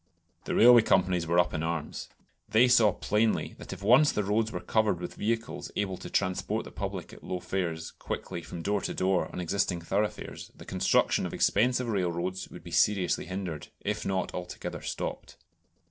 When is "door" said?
8.63-8.81, 8.95-9.31